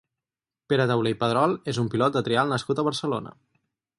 Pere 0.71 0.87
Taulé 0.91 1.11
i 1.15 1.17
Pedrol 1.19 1.53
és 1.75 1.81
un 1.83 1.91
pilot 1.95 2.17
de 2.17 2.25
trial 2.29 2.51
nascut 2.55 2.81
a 2.85 2.89
Barcelona. 2.91 3.37